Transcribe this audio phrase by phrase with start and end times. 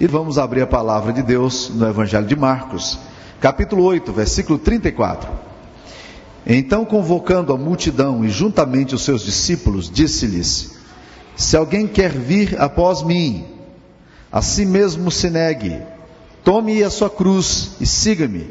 [0.00, 3.00] E vamos abrir a palavra de Deus no Evangelho de Marcos,
[3.40, 5.28] capítulo 8, versículo 34.
[6.46, 10.78] Então, convocando a multidão e juntamente os seus discípulos, disse-lhes:
[11.34, 13.44] Se alguém quer vir após mim,
[14.30, 15.82] a si mesmo se negue,
[16.44, 18.48] tome a sua cruz e siga-me.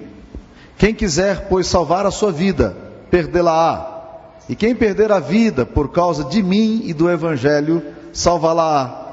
[0.77, 2.75] Quem quiser, pois, salvar a sua vida,
[3.09, 4.41] perdê-la-á.
[4.49, 9.05] E quem perder a vida por causa de mim e do Evangelho, salvá-la-á.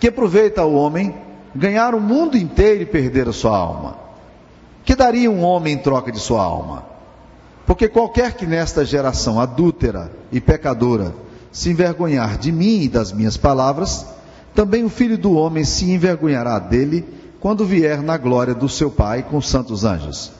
[0.00, 1.21] Que aproveita o homem
[1.54, 3.96] ganhar o mundo inteiro e perder a sua alma?
[4.84, 6.84] Que daria um homem em troca de sua alma?
[7.66, 11.14] Porque qualquer que nesta geração adúltera e pecadora
[11.52, 14.06] se envergonhar de mim e das minhas palavras,
[14.54, 17.04] também o filho do homem se envergonhará dele
[17.38, 20.32] quando vier na glória do seu Pai com os santos anjos.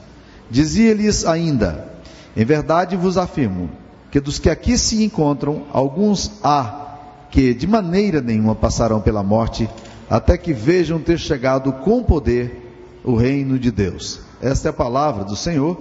[0.51, 1.89] Dizia-lhes ainda:
[2.37, 3.71] Em verdade vos afirmo
[4.11, 6.81] que dos que aqui se encontram, alguns há
[7.31, 9.69] que de maneira nenhuma passarão pela morte,
[10.13, 14.21] até que vejam ter chegado com poder o reino de Deus.
[14.43, 15.81] Esta é a palavra do Senhor.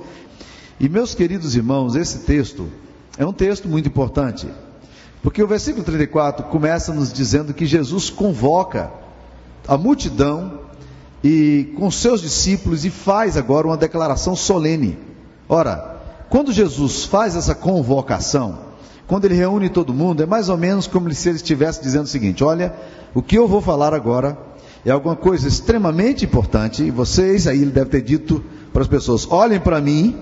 [0.79, 2.69] E meus queridos irmãos, esse texto
[3.17, 4.47] é um texto muito importante,
[5.21, 8.89] porque o versículo 34 começa nos dizendo que Jesus convoca
[9.67, 10.61] a multidão
[11.21, 14.97] e com seus discípulos e faz agora uma declaração solene.
[15.49, 18.70] Ora, quando Jesus faz essa convocação,
[19.11, 22.07] quando ele reúne todo mundo, é mais ou menos como se ele estivesse dizendo o
[22.07, 22.73] seguinte: olha,
[23.13, 24.37] o que eu vou falar agora
[24.85, 29.29] é alguma coisa extremamente importante, e vocês, aí ele deve ter dito para as pessoas:
[29.29, 30.17] olhem para mim,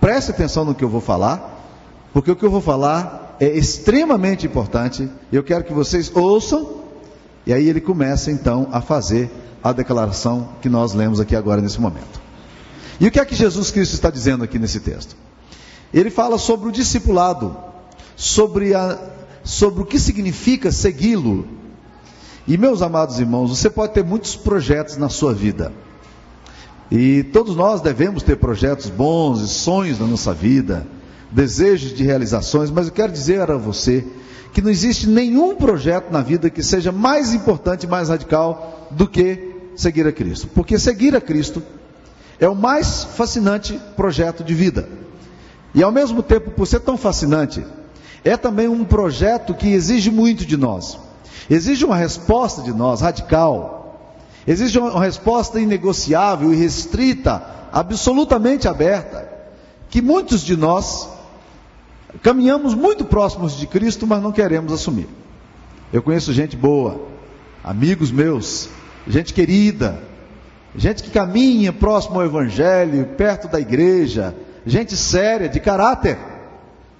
[0.00, 1.66] prestem atenção no que eu vou falar,
[2.12, 6.84] porque o que eu vou falar é extremamente importante, eu quero que vocês ouçam,
[7.44, 9.28] e aí ele começa então a fazer
[9.64, 12.20] a declaração que nós lemos aqui agora nesse momento.
[13.00, 15.16] E o que é que Jesus Cristo está dizendo aqui nesse texto?
[15.92, 17.66] Ele fala sobre o discipulado
[18.18, 18.98] sobre, a,
[19.44, 21.46] sobre o que significa segui-lo.
[22.48, 25.72] E meus amados irmãos, você pode ter muitos projetos na sua vida.
[26.90, 30.84] E todos nós devemos ter projetos bons e sonhos na nossa vida,
[31.30, 34.04] desejos de realizações, mas eu quero dizer a você
[34.52, 39.54] que não existe nenhum projeto na vida que seja mais importante mais radical do que
[39.76, 40.48] seguir a Cristo.
[40.48, 41.62] Porque seguir a Cristo
[42.40, 44.88] é o mais fascinante projeto de vida.
[45.74, 47.62] E ao mesmo tempo, por ser tão fascinante,
[48.24, 50.98] é também um projeto que exige muito de nós.
[51.48, 54.14] Exige uma resposta de nós radical.
[54.46, 57.42] Exige uma resposta inegociável e restrita,
[57.72, 59.30] absolutamente aberta,
[59.90, 61.08] que muitos de nós
[62.22, 65.08] caminhamos muito próximos de Cristo, mas não queremos assumir.
[65.92, 67.00] Eu conheço gente boa,
[67.62, 68.68] amigos meus,
[69.06, 70.02] gente querida,
[70.74, 74.34] gente que caminha próximo ao Evangelho, perto da igreja,
[74.66, 76.18] gente séria, de caráter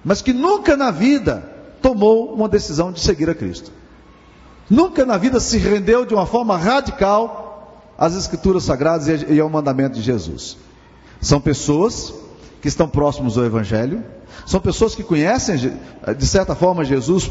[0.03, 1.43] mas que nunca na vida
[1.81, 3.71] tomou uma decisão de seguir a Cristo.
[4.69, 9.95] Nunca na vida se rendeu de uma forma radical às Escrituras Sagradas e ao mandamento
[9.95, 10.57] de Jesus.
[11.21, 12.13] São pessoas
[12.61, 14.03] que estão próximos ao Evangelho,
[14.45, 15.77] são pessoas que conhecem,
[16.17, 17.29] de certa forma, Jesus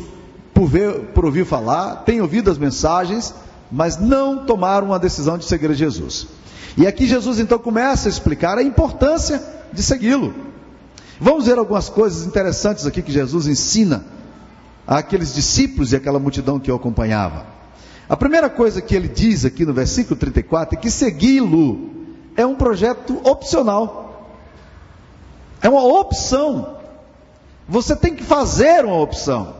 [0.58, 3.32] por, ver, por ouvir falar, têm ouvido as mensagens,
[3.70, 6.26] mas não tomaram uma decisão de seguir a Jesus.
[6.76, 9.40] E aqui Jesus então começa a explicar a importância
[9.72, 10.34] de segui-lo.
[11.20, 14.04] Vamos ver algumas coisas interessantes aqui que Jesus ensina
[14.86, 17.46] àqueles discípulos e àquela multidão que o acompanhava.
[18.08, 21.90] A primeira coisa que ele diz aqui no versículo 34 é que segui-lo
[22.36, 24.32] é um projeto opcional.
[25.60, 26.78] É uma opção.
[27.68, 29.54] Você tem que fazer uma opção.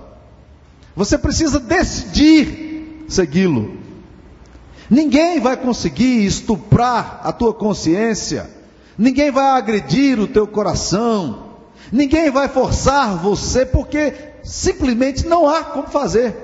[0.97, 3.77] Você precisa decidir segui-lo.
[4.89, 8.49] Ninguém vai conseguir estuprar a tua consciência.
[8.97, 11.48] Ninguém vai agredir o teu coração.
[11.91, 14.13] Ninguém vai forçar você porque
[14.43, 16.35] simplesmente não há como fazer.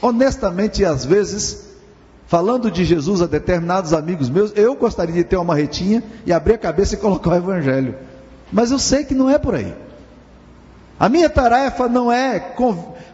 [0.00, 1.68] Honestamente, às vezes,
[2.26, 6.54] falando de Jesus a determinados amigos meus, eu gostaria de ter uma marretinha e abrir
[6.54, 7.94] a cabeça e colocar o evangelho.
[8.52, 9.74] Mas eu sei que não é por aí.
[10.98, 12.38] A minha tarefa não é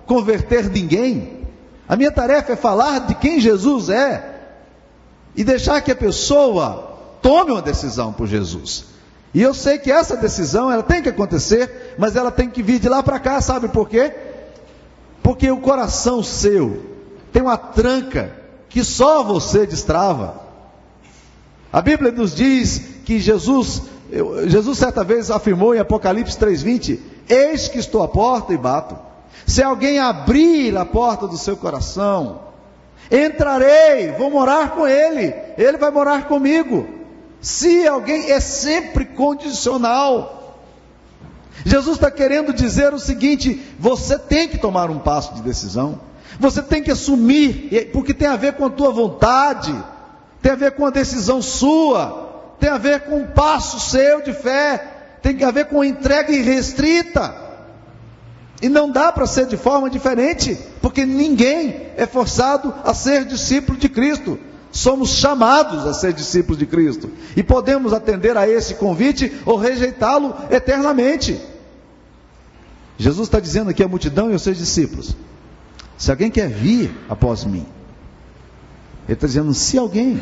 [0.07, 1.47] converter ninguém.
[1.89, 4.37] A minha tarefa é falar de quem Jesus é
[5.35, 8.85] e deixar que a pessoa tome uma decisão por Jesus.
[9.35, 12.79] E eu sei que essa decisão ela tem que acontecer, mas ela tem que vir
[12.79, 14.13] de lá para cá, sabe por quê?
[15.23, 16.83] Porque o coração seu
[17.33, 18.33] tem uma tranca
[18.69, 20.41] que só você destrava.
[21.73, 23.83] A Bíblia nos diz que Jesus,
[24.47, 26.99] Jesus certa vez afirmou em Apocalipse 3:20:
[27.29, 28.97] Eis que estou à porta e bato.
[29.47, 32.41] Se alguém abrir a porta do seu coração,
[33.11, 36.98] entrarei, vou morar com ele, ele vai morar comigo.
[37.41, 40.35] Se alguém é sempre condicional.
[41.65, 46.01] Jesus está querendo dizer o seguinte: você tem que tomar um passo de decisão,
[46.39, 49.75] você tem que assumir, porque tem a ver com a tua vontade,
[50.41, 54.33] tem a ver com uma decisão sua, tem a ver com um passo seu de
[54.33, 54.85] fé,
[55.23, 57.49] tem a ver com entrega irrestrita.
[58.61, 63.79] E não dá para ser de forma diferente, porque ninguém é forçado a ser discípulo
[63.79, 64.39] de Cristo.
[64.71, 67.11] Somos chamados a ser discípulos de Cristo.
[67.37, 71.41] E podemos atender a esse convite ou rejeitá-lo eternamente.
[72.99, 75.17] Jesus está dizendo aqui à multidão e aos seus discípulos:
[75.97, 77.67] se alguém quer vir após mim,
[79.07, 80.21] ele está dizendo: se alguém,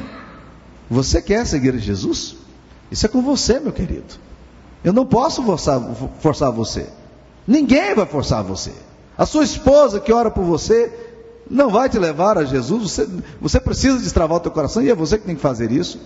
[0.88, 2.37] você quer seguir a Jesus,
[2.90, 4.14] isso é com você, meu querido.
[4.84, 5.81] Eu não posso forçar,
[6.20, 6.87] forçar você.
[7.46, 8.72] Ninguém vai forçar você.
[9.19, 11.06] A sua esposa que ora por você
[11.50, 12.82] não vai te levar a Jesus.
[12.82, 13.08] Você,
[13.40, 16.00] você precisa destravar o teu coração e é você que tem que fazer isso.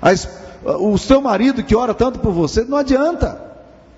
[0.00, 0.12] A,
[0.78, 3.52] o seu marido que ora tanto por você, não adianta.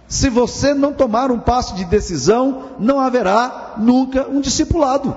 [0.06, 5.14] Se você não tomar um passo de decisão, não haverá nunca um discipulado.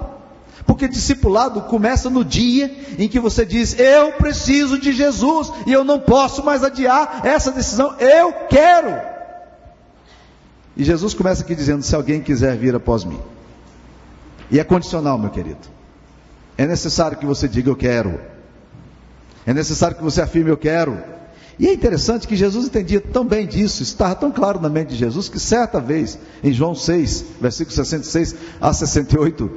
[0.65, 5.83] Porque discipulado começa no dia em que você diz: Eu preciso de Jesus e eu
[5.83, 8.99] não posso mais adiar essa decisão, eu quero.
[10.75, 13.19] E Jesus começa aqui dizendo: Se alguém quiser vir após mim,
[14.49, 15.67] e é condicional, meu querido,
[16.57, 18.19] é necessário que você diga: Eu quero,
[19.45, 20.97] é necessário que você afirme: Eu quero.
[21.59, 24.95] E é interessante que Jesus entendia tão bem disso, estava tão claro na mente de
[24.95, 29.49] Jesus, que certa vez, em João 6, versículo 66 a 68,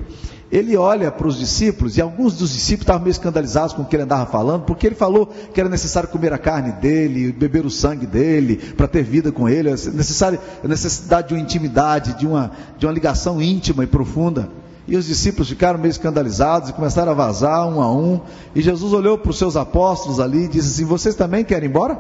[0.50, 3.94] ele olha para os discípulos, e alguns dos discípulos estavam meio escandalizados com o que
[3.94, 7.70] ele andava falando, porque ele falou que era necessário comer a carne dele, beber o
[7.70, 12.50] sangue dele, para ter vida com ele, necessário, a necessidade de uma intimidade, de uma,
[12.78, 14.50] de uma ligação íntima e profunda.
[14.88, 18.21] E os discípulos ficaram meio escandalizados e começaram a vazar um a um.
[18.55, 21.71] E Jesus olhou para os seus apóstolos ali e disse assim: Vocês também querem ir
[21.71, 21.99] embora?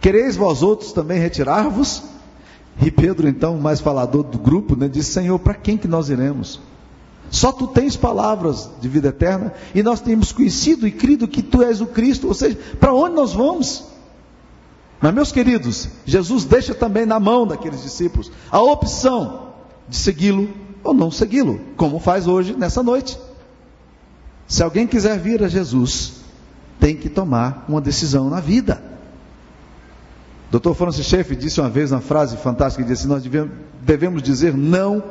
[0.00, 2.02] Quereis vós outros também retirar-vos?
[2.80, 6.60] E Pedro, então, mais falador do grupo, né, disse: Senhor, para quem que nós iremos?
[7.30, 11.62] Só tu tens palavras de vida eterna e nós temos conhecido e crido que tu
[11.62, 13.84] és o Cristo, ou seja, para onde nós vamos?
[15.00, 19.48] Mas, meus queridos, Jesus deixa também na mão daqueles discípulos a opção
[19.88, 20.48] de segui-lo
[20.82, 23.18] ou não segui-lo, como faz hoje nessa noite.
[24.46, 26.14] Se alguém quiser vir a Jesus,
[26.80, 28.82] tem que tomar uma decisão na vida.
[30.50, 30.72] Dr.
[30.72, 33.22] Francis Schaeffer disse uma vez uma frase fantástica, ele disse nós
[33.82, 35.02] devemos dizer não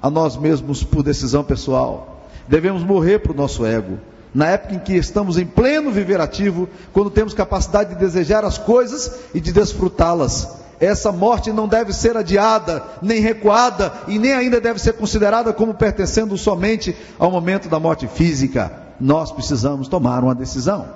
[0.00, 2.26] a nós mesmos por decisão pessoal.
[2.48, 3.98] Devemos morrer para o nosso ego.
[4.34, 8.58] Na época em que estamos em pleno viver ativo, quando temos capacidade de desejar as
[8.58, 10.63] coisas e de desfrutá-las.
[10.84, 15.72] Essa morte não deve ser adiada, nem recuada, e nem ainda deve ser considerada como
[15.72, 18.70] pertencendo somente ao momento da morte física.
[19.00, 20.86] Nós precisamos tomar uma decisão.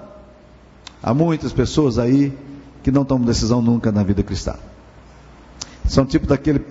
[1.02, 2.36] Há muitas pessoas aí
[2.82, 4.56] que não tomam decisão nunca na vida cristã.
[5.86, 6.62] São tipo daquele.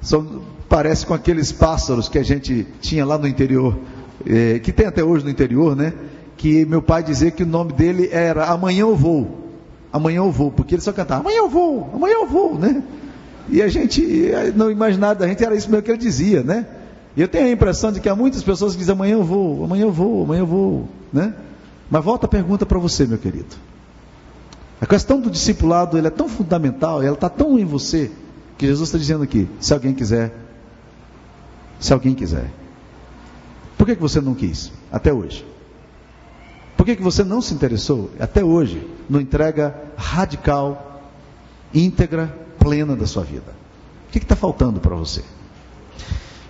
[0.00, 3.78] São, parece com aqueles pássaros que a gente tinha lá no interior,
[4.26, 5.92] eh, que tem até hoje no interior, né?
[6.38, 9.41] Que meu pai dizia que o nome dele era Amanhã eu vou
[9.92, 12.82] amanhã eu vou, porque ele só cantava, amanhã eu vou, amanhã eu vou, né?
[13.48, 16.66] E a gente, no imaginário da gente era isso mesmo que ele dizia, né?
[17.16, 19.64] E eu tenho a impressão de que há muitas pessoas que dizem, amanhã eu vou,
[19.64, 21.34] amanhã eu vou, amanhã eu vou, né?
[21.90, 23.54] Mas volta a pergunta para você, meu querido.
[24.80, 28.10] A questão do discipulado, ele é tão fundamental, ela está tão em você,
[28.56, 30.32] que Jesus está dizendo aqui, se alguém quiser,
[31.78, 32.50] se alguém quiser.
[33.76, 35.44] Por que, que você não quis, até hoje?
[36.82, 41.00] Por que, que você não se interessou, até hoje, no entrega radical,
[41.72, 43.54] íntegra, plena da sua vida?
[44.08, 45.22] O que está faltando para você?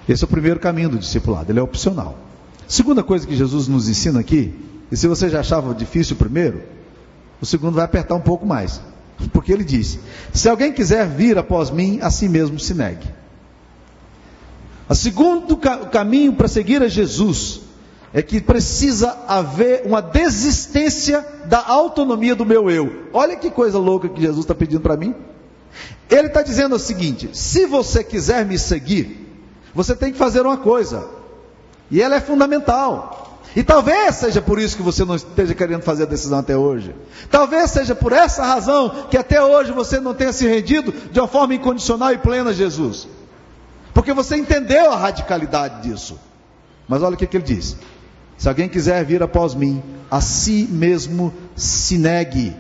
[0.09, 2.17] Esse é o primeiro caminho do discipulado, ele é opcional.
[2.67, 4.59] Segunda coisa que Jesus nos ensina aqui,
[4.91, 6.63] e se você já achava difícil o primeiro,
[7.39, 8.81] o segundo vai apertar um pouco mais.
[9.35, 9.99] Porque ele diz:
[10.33, 13.07] Se alguém quiser vir após mim, a si mesmo se negue.
[14.89, 17.61] O segundo caminho para seguir a Jesus
[18.15, 23.09] é que precisa haver uma desistência da autonomia do meu eu.
[23.13, 25.15] Olha que coisa louca que Jesus está pedindo para mim.
[26.11, 29.29] Ele está dizendo o seguinte: se você quiser me seguir,
[29.75, 31.09] você tem que fazer uma coisa,
[31.91, 33.19] e ela é fundamental.
[33.55, 36.95] E talvez seja por isso que você não esteja querendo fazer a decisão até hoje.
[37.31, 41.29] Talvez seja por essa razão que até hoje você não tenha se rendido de uma
[41.29, 43.07] forma incondicional e plena a Jesus.
[43.93, 46.19] Porque você entendeu a radicalidade disso.
[46.89, 47.77] Mas olha o que, que ele diz:
[48.37, 52.55] se alguém quiser vir após mim, a si mesmo se negue.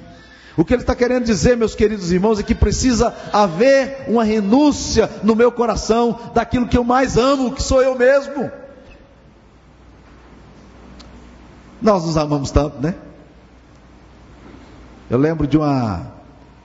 [0.56, 5.08] O que ele está querendo dizer, meus queridos irmãos, é que precisa haver uma renúncia
[5.22, 8.50] no meu coração daquilo que eu mais amo, que sou eu mesmo.
[11.80, 12.94] Nós nos amamos tanto, né?
[15.10, 16.12] Eu lembro de uma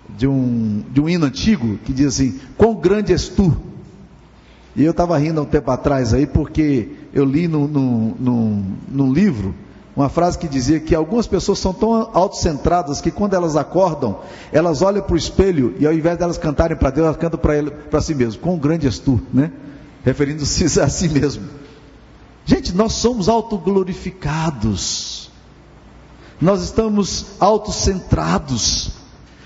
[0.09, 3.66] de um de um hino antigo que diz assim: "Quão grande és tu".
[4.77, 8.65] E eu estava rindo há um tempo atrás aí porque eu li num, num, num,
[8.87, 9.53] num livro
[9.97, 14.19] uma frase que dizia que algumas pessoas são tão autocentradas que quando elas acordam,
[14.51, 17.99] elas olham para o espelho e ao invés delas cantarem para Deus, elas cantam para
[17.99, 19.51] si mesmo, um grande estu, né?
[20.05, 21.47] Referindo-se a si mesmo.
[22.45, 25.31] Gente, nós somos autoglorificados.
[26.39, 28.91] Nós estamos autocentrados.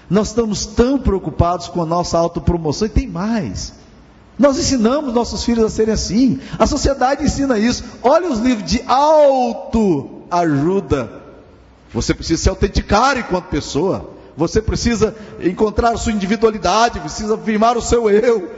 [0.10, 3.74] Nós estamos tão preocupados com a nossa autopromoção e tem mais.
[4.42, 6.40] Nós ensinamos nossos filhos a serem assim.
[6.58, 7.84] A sociedade ensina isso.
[8.02, 10.02] Olha os livros de autoajuda.
[11.94, 14.10] Você precisa se autenticar enquanto pessoa.
[14.36, 18.50] Você precisa encontrar sua individualidade, precisa afirmar o seu eu.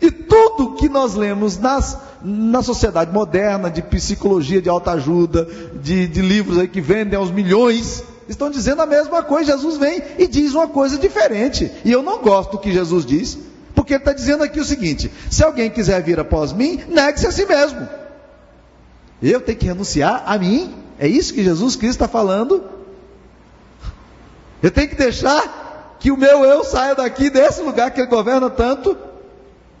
[0.00, 5.46] E tudo que nós lemos nas, na sociedade moderna, de psicologia de autoajuda,
[5.82, 9.52] de, de livros aí que vendem aos milhões, estão dizendo a mesma coisa.
[9.52, 11.70] Jesus vem e diz uma coisa diferente.
[11.84, 13.36] E eu não gosto do que Jesus diz,
[13.86, 17.30] porque ele está dizendo aqui o seguinte: se alguém quiser vir após mim, negue-se a
[17.30, 17.88] si mesmo.
[19.22, 20.74] Eu tenho que renunciar a mim?
[20.98, 22.64] É isso que Jesus Cristo está falando?
[24.60, 28.50] Eu tenho que deixar que o meu eu saia daqui, desse lugar que ele governa
[28.50, 28.98] tanto.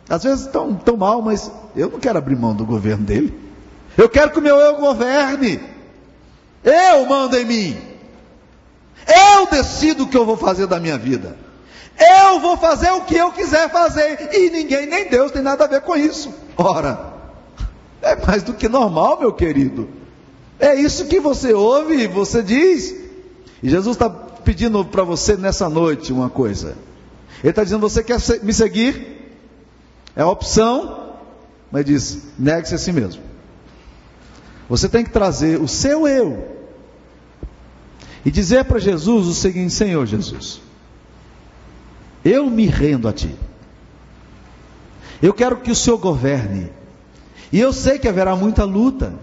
[0.08, 3.36] Às vezes tão, tão mal, mas eu não quero abrir mão do governo dele.
[3.98, 5.60] Eu quero que o meu eu governe.
[6.62, 7.76] Eu mando em mim.
[9.06, 11.36] Eu decido o que eu vou fazer da minha vida.
[11.98, 14.30] Eu vou fazer o que eu quiser fazer.
[14.32, 16.32] E ninguém, nem Deus, tem nada a ver com isso.
[16.56, 17.14] Ora,
[18.02, 19.88] é mais do que normal, meu querido.
[20.58, 22.94] É isso que você ouve e você diz.
[23.62, 26.76] E Jesus está pedindo para você nessa noite uma coisa.
[27.42, 29.16] Ele está dizendo: Você quer me seguir?
[30.14, 31.14] É a opção,
[31.70, 33.22] mas diz: negue-se a si mesmo.
[34.68, 36.56] Você tem que trazer o seu eu
[38.24, 40.60] e dizer para Jesus o seguinte: Senhor Jesus,
[42.26, 43.34] eu me rendo a Ti.
[45.22, 46.70] Eu quero que o Senhor governe.
[47.52, 49.14] E eu sei que haverá muita luta,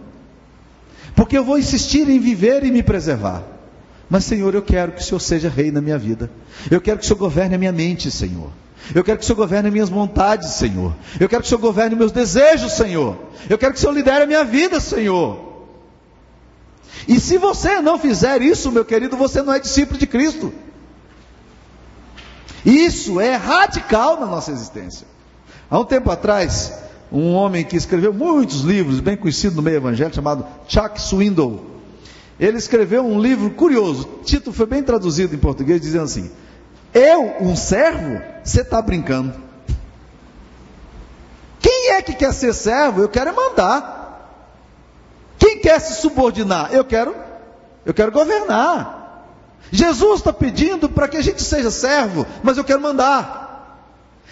[1.16, 3.44] porque eu vou insistir em viver e me preservar.
[4.10, 6.30] Mas, Senhor, eu quero que o Senhor seja rei na minha vida.
[6.70, 8.50] Eu quero que o Senhor governe a minha mente, Senhor.
[8.94, 10.96] Eu quero que o Senhor governe minhas vontades, Senhor.
[11.20, 13.18] Eu quero que o Senhor governe meus desejos, Senhor.
[13.50, 15.54] Eu quero que o Senhor lidere a minha vida, Senhor.
[17.08, 20.54] E se você não fizer isso, meu querido, você não é discípulo de Cristo.
[22.66, 25.06] Isso é radical na nossa existência.
[25.70, 26.74] Há um tempo atrás,
[27.12, 31.74] um homem que escreveu muitos livros, bem conhecido no meio evangélico, chamado Chuck Swindoll,
[32.40, 36.32] ele escreveu um livro curioso, o título foi bem traduzido em português, dizendo assim:
[36.94, 38.22] Eu, um servo?
[38.44, 39.34] Você está brincando.
[41.60, 43.02] Quem é que quer ser servo?
[43.02, 44.04] Eu quero é mandar.
[45.38, 46.74] Quem quer se subordinar?
[46.74, 47.16] Eu quero,
[47.86, 49.03] eu quero governar.
[49.72, 53.44] Jesus está pedindo para que a gente seja servo, mas eu quero mandar.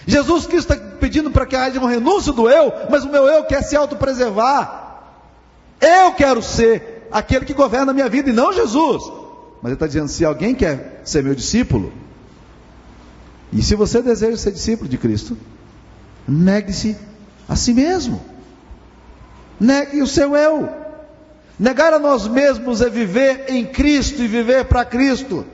[0.05, 3.43] Jesus Cristo está pedindo para que haja uma renúncia do eu, mas o meu eu
[3.45, 4.81] quer se autopreservar.
[5.79, 9.03] Eu quero ser aquele que governa a minha vida e não Jesus.
[9.61, 11.91] Mas ele está dizendo: se alguém quer ser meu discípulo,
[13.51, 15.37] e se você deseja ser discípulo de Cristo,
[16.27, 16.95] negue-se
[17.47, 18.21] a si mesmo.
[19.59, 20.80] Negue o seu eu.
[21.61, 25.45] Negar a nós mesmos é viver em Cristo e viver para Cristo.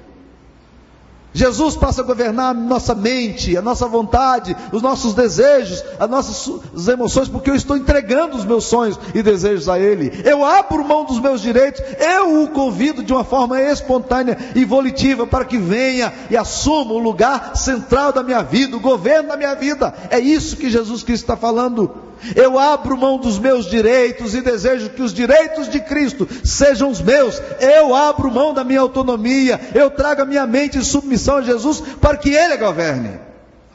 [1.34, 6.88] Jesus passa a governar a nossa mente, a nossa vontade, os nossos desejos, as nossas
[6.88, 10.10] emoções, porque eu estou entregando os meus sonhos e desejos a Ele.
[10.24, 15.28] Eu abro mão dos meus direitos, eu o convido de uma forma espontânea e volitiva
[15.28, 19.56] para que venha e assuma o lugar central da minha vida, o governo da minha
[19.56, 19.94] vida.
[20.10, 22.07] É isso que Jesus Cristo está falando.
[22.36, 27.02] Eu abro mão dos meus direitos e desejo que os direitos de Cristo sejam os
[27.02, 27.42] meus.
[27.60, 29.60] Eu abro mão da minha autonomia.
[29.74, 33.20] Eu trago a minha mente em submissão a Jesus para que Ele governe.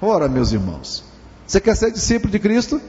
[0.00, 1.04] Ora, meus irmãos,
[1.46, 2.80] você quer ser discípulo de Cristo?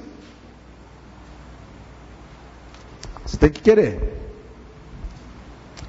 [3.25, 3.99] Você tem que querer.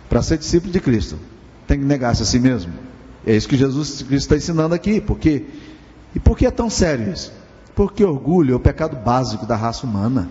[0.09, 1.19] Para ser discípulo de Cristo,
[1.67, 2.73] tem que negar-se a si mesmo.
[3.27, 5.01] É isso que Jesus Cristo está ensinando aqui.
[5.01, 5.45] Por quê?
[6.15, 7.33] E por que é tão sério isso?
[7.75, 10.29] Porque orgulho é o pecado básico da raça humana.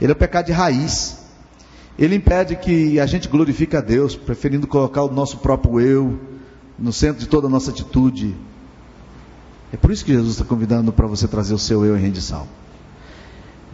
[0.00, 1.24] Ele é o pecado de raiz.
[1.98, 6.18] Ele impede que a gente glorifique a Deus, preferindo colocar o nosso próprio eu
[6.78, 8.34] no centro de toda a nossa atitude.
[9.72, 12.46] É por isso que Jesus está convidando para você trazer o seu eu em rendição.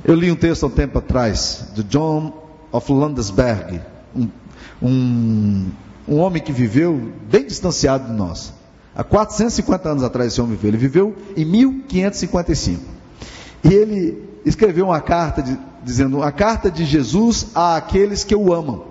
[0.05, 2.33] Eu li um texto há um tempo atrás, de John
[2.73, 3.81] of Landesberg,
[4.17, 4.29] um,
[4.83, 5.71] um,
[6.09, 8.53] um homem que viveu bem distanciado de nós.
[9.01, 10.69] Há 450 anos atrás esse homem viveu.
[10.69, 12.83] Ele viveu em 1555.
[13.65, 18.53] E ele escreveu uma carta de, dizendo: A carta de Jesus a aqueles que o
[18.53, 18.85] amam.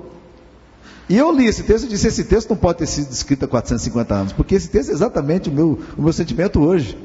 [1.07, 3.47] E eu li esse texto e disse: Esse texto não pode ter sido escrito há
[3.47, 6.97] 450 anos, porque esse texto é exatamente o meu, o meu sentimento hoje.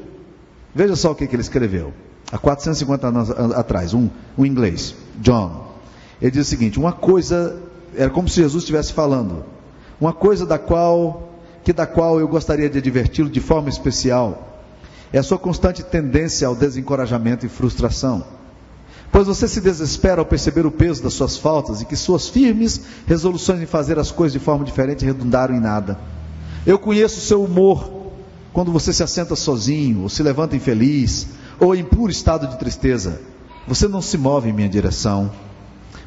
[0.73, 1.93] Veja só o que, que ele escreveu.
[2.31, 5.75] Há 450 anos atrás, um, um inglês, John.
[6.19, 7.61] Ele diz o seguinte: Uma coisa
[7.95, 9.45] era como se Jesus estivesse falando,
[10.01, 11.34] uma coisa da qual,
[11.65, 14.61] que da qual eu gostaria de adverti-lo de forma especial,
[15.11, 18.23] é a sua constante tendência ao desencorajamento e frustração.
[19.11, 22.81] Pois você se desespera ao perceber o peso das suas faltas e que suas firmes
[23.07, 25.97] resoluções em fazer as coisas de forma diferente redundaram em nada.
[26.67, 28.11] Eu conheço o seu humor
[28.53, 31.27] quando você se assenta sozinho, ou se levanta infeliz,
[31.59, 33.21] ou em puro estado de tristeza.
[33.67, 35.31] Você não se move em minha direção,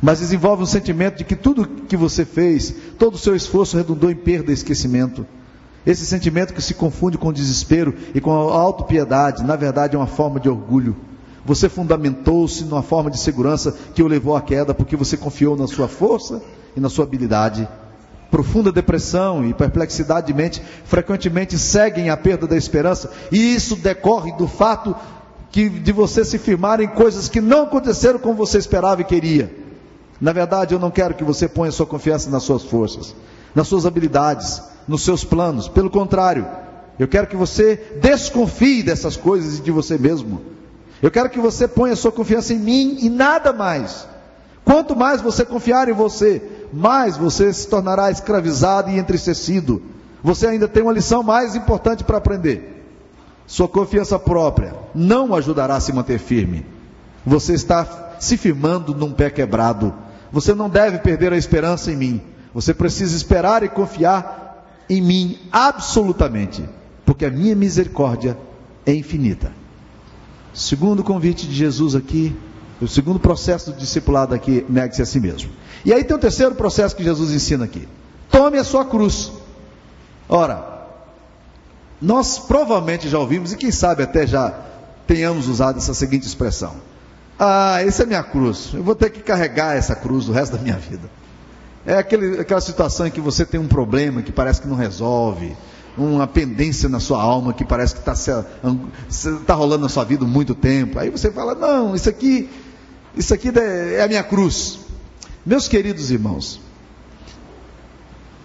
[0.01, 4.09] mas desenvolve um sentimento de que tudo que você fez, todo o seu esforço redundou
[4.09, 5.27] em perda e esquecimento.
[5.89, 10.07] Esse sentimento que se confunde com desespero e com a autopiedade, na verdade é uma
[10.07, 10.95] forma de orgulho.
[11.47, 15.67] Você fundamentou-se numa forma de segurança que o levou à queda porque você confiou na
[15.67, 16.43] sua força
[16.77, 17.67] e na sua habilidade.
[18.31, 24.33] Profunda depressão e perplexidade de mente frequentemente seguem a perda da esperança, e isso decorre
[24.33, 24.95] do fato
[25.51, 29.51] que, de você se firmar em coisas que não aconteceram como você esperava e queria.
[30.21, 33.15] Na verdade, eu não quero que você ponha sua confiança nas suas forças,
[33.55, 35.69] nas suas habilidades, nos seus planos.
[35.69, 36.47] Pelo contrário,
[36.99, 40.41] eu quero que você desconfie dessas coisas e de você mesmo.
[41.01, 44.07] Eu quero que você ponha sua confiança em mim e nada mais.
[44.65, 49.81] Quanto mais você confiar em você, mais você se tornará escravizado e entristecido.
[50.23, 52.85] Você ainda tem uma lição mais importante para aprender.
[53.47, 56.67] Sua confiança própria não ajudará a se manter firme.
[57.25, 59.95] Você está se firmando num pé quebrado.
[60.33, 62.23] Você não deve perder a esperança em mim.
[62.55, 66.65] Você precisa esperar e confiar em mim absolutamente,
[67.05, 68.37] porque a minha misericórdia
[68.87, 69.53] é infinita.
[70.55, 72.35] Segundo convite de Jesus aqui,
[72.81, 75.51] o segundo processo do discipulado aqui, negue-se a si mesmo.
[75.85, 77.87] E aí tem o terceiro processo que Jesus ensina aqui.
[78.31, 79.33] Tome a sua cruz.
[80.29, 80.87] Ora,
[82.01, 84.55] nós provavelmente já ouvimos, e quem sabe até já
[85.07, 86.75] tenhamos usado essa seguinte expressão:
[87.39, 90.63] Ah, essa é minha cruz, eu vou ter que carregar essa cruz o resto da
[90.63, 91.11] minha vida.
[91.87, 95.57] É aquele, aquela situação em que você tem um problema que parece que não resolve,
[95.97, 98.45] uma pendência na sua alma que parece que está
[99.47, 100.99] tá rolando na sua vida há muito tempo.
[100.99, 102.49] Aí você fala: Não, isso aqui
[103.17, 104.81] isso aqui é a minha cruz.
[105.45, 106.61] Meus queridos irmãos,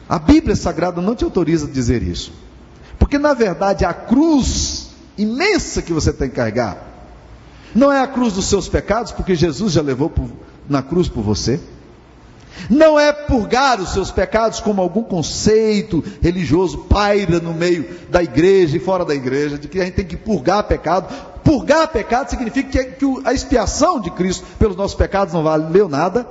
[0.08, 2.32] a Bíblia Sagrada não te autoriza a dizer isso.
[2.98, 6.92] Porque na verdade a cruz imensa que você tem que carregar
[7.76, 10.30] não é a cruz dos seus pecados, porque Jesus já levou por,
[10.70, 11.60] na cruz por você.
[12.70, 18.78] Não é purgar os seus pecados como algum conceito religioso paira no meio da igreja
[18.78, 21.14] e fora da igreja, de que a gente tem que purgar pecado.
[21.44, 26.26] Purgar pecado significa que, a expiação de Cristo pelos nossos pecados não valeu nada.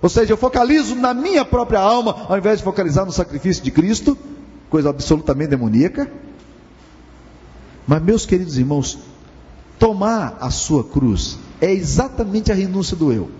[0.00, 3.70] Ou seja, eu focalizo na minha própria alma ao invés de focalizar no sacrifício de
[3.70, 4.16] Cristo,
[4.70, 6.10] coisa absolutamente demoníaca.
[7.86, 8.98] Mas, meus queridos irmãos,
[9.78, 13.30] tomar a sua cruz é exatamente a renúncia do eu.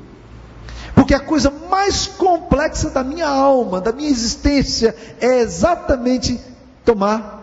[0.94, 6.40] Porque a coisa mais complexa da minha alma, da minha existência, é exatamente
[6.84, 7.38] tomar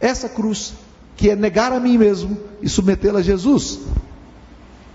[0.00, 0.74] essa cruz,
[1.16, 3.78] que é negar a mim mesmo e submetê-la a Jesus.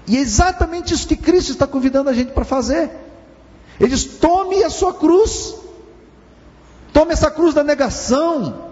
[0.08, 2.90] E é exatamente isso que Cristo está convidando a gente para fazer.
[3.80, 5.56] Ele diz: tome a sua cruz,
[6.94, 8.72] tome essa cruz da negação,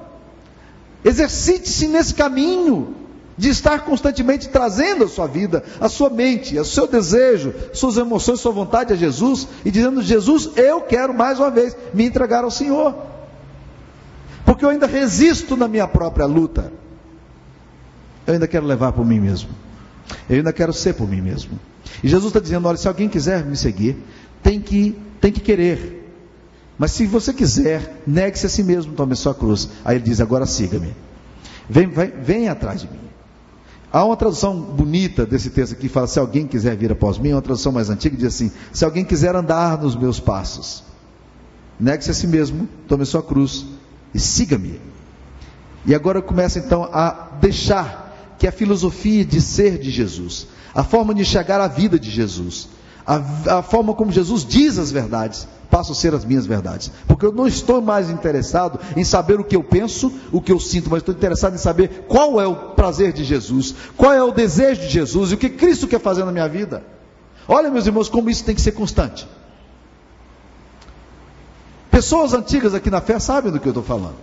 [1.04, 2.96] exercite-se nesse caminho,
[3.38, 8.40] de estar constantemente trazendo a sua vida, a sua mente, o seu desejo, suas emoções,
[8.40, 12.52] sua vontade a Jesus e dizendo: Jesus, eu quero mais uma vez me entregar ao
[12.52, 12.96] Senhor,
[14.46, 16.72] porque eu ainda resisto na minha própria luta,
[18.28, 19.50] eu ainda quero levar por mim mesmo,
[20.30, 21.60] eu ainda quero ser por mim mesmo.
[22.04, 23.98] E Jesus está dizendo: olha, se alguém quiser me seguir,
[24.42, 26.02] tem que, tem que querer.
[26.78, 29.70] Mas se você quiser, negue-se a si mesmo, tome sua cruz.
[29.84, 30.94] Aí ele diz: agora siga-me.
[31.70, 33.13] Vem, vem, vem atrás de mim.
[33.94, 37.32] Há uma tradução bonita desse texto aqui, que fala: se alguém quiser vir após mim,
[37.32, 40.84] uma tradução mais antiga diz assim: se alguém quiser andar nos meus passos,
[41.80, 43.68] negue-se a si mesmo, tome sua cruz
[44.12, 44.82] e siga-me.
[45.86, 51.14] E agora começa então a deixar que a filosofia de ser de Jesus, a forma
[51.14, 52.70] de enxergar a vida de Jesus,
[53.06, 56.92] a, a forma como Jesus diz as verdades, passam a ser as minhas verdades.
[57.08, 60.60] Porque eu não estou mais interessado em saber o que eu penso, o que eu
[60.60, 64.32] sinto, mas estou interessado em saber qual é o prazer de Jesus, qual é o
[64.32, 66.84] desejo de Jesus e o que Cristo quer fazer na minha vida.
[67.48, 69.28] Olha, meus irmãos, como isso tem que ser constante.
[71.90, 74.16] Pessoas antigas aqui na fé sabem do que eu estou falando.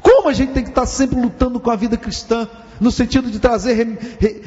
[0.00, 2.48] Como a gente tem que estar sempre lutando com a vida cristã,
[2.80, 3.74] no sentido de trazer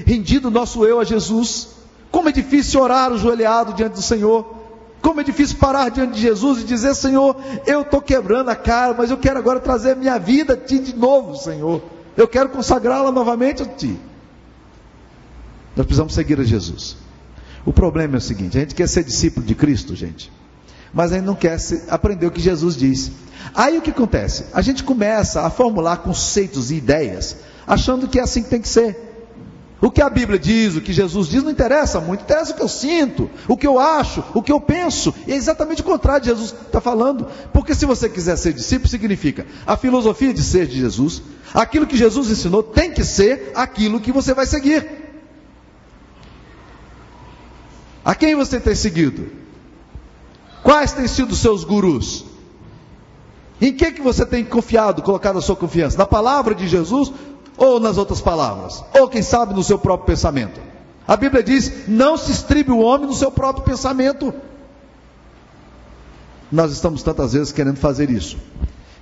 [0.06, 1.85] rendido o nosso eu a Jesus.
[2.12, 4.54] Como é difícil orar o joelhado diante do Senhor.
[5.02, 7.36] Como é difícil parar diante de Jesus e dizer: Senhor,
[7.68, 10.80] eu estou quebrando a cara, mas eu quero agora trazer a minha vida a Ti
[10.80, 11.82] de novo, Senhor.
[12.18, 14.00] Eu quero consagrá-la novamente a Ti.
[15.76, 16.98] Nós precisamos seguir a Jesus.
[17.66, 20.32] O problema é o seguinte: a gente quer ser discípulo de Cristo, gente.
[20.94, 21.58] mas a gente não quer
[21.90, 23.12] aprender o que Jesus diz.
[23.54, 24.46] Aí o que acontece?
[24.54, 27.36] A gente começa a formular conceitos e ideias,
[27.68, 29.15] achando que é assim que tem que ser.
[29.82, 32.62] O que a Bíblia diz, o que Jesus diz, não interessa muito, interessa o que
[32.62, 35.14] eu sinto, o que eu acho, o que eu penso.
[35.28, 37.28] E é exatamente o contrário de Jesus está falando.
[37.52, 41.22] Porque se você quiser ser discípulo, significa a filosofia de ser de Jesus,
[41.54, 44.88] aquilo que Jesus ensinou tem que ser aquilo que você vai seguir.
[48.04, 49.28] A quem você tem seguido?
[50.64, 52.26] Quais têm sido os seus gurus?
[53.60, 55.98] Em que, que você tem confiado, colocado a sua confiança?
[55.98, 57.12] Na palavra de Jesus
[57.58, 58.84] ou nas outras palavras?
[58.94, 60.60] Ou quem sabe no seu próprio pensamento?
[61.08, 64.34] A Bíblia diz: não se estribe o homem no seu próprio pensamento.
[66.52, 68.38] Nós estamos tantas vezes querendo fazer isso.